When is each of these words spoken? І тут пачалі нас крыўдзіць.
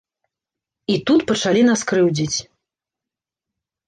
І 0.93 0.95
тут 1.09 1.21
пачалі 1.31 1.61
нас 1.67 1.83
крыўдзіць. 1.91 2.37